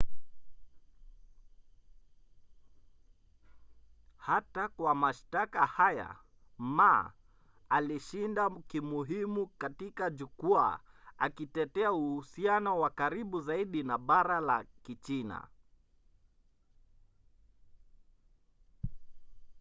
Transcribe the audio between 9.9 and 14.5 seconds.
jukwaa akitetea uhusiano wa karibu zaidi na bara